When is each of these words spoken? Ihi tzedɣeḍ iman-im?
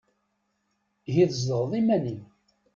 Ihi 1.09 1.25
tzedɣeḍ 1.31 1.71
iman-im? 1.79 2.21